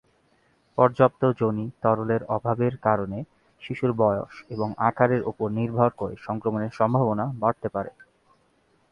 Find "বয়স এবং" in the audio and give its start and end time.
3.93-4.69